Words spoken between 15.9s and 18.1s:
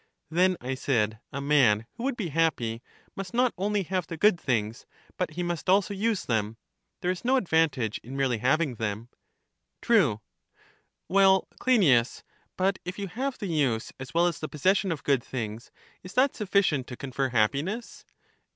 is that sufficient to confer happiness?